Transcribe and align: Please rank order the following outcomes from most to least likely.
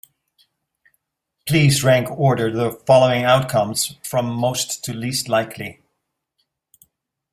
Please 1.45 1.83
rank 1.83 2.09
order 2.09 2.51
the 2.51 2.71
following 2.87 3.23
outcomes 3.23 3.99
from 4.03 4.25
most 4.33 4.83
to 4.85 4.93
least 4.93 5.29
likely. 5.29 5.83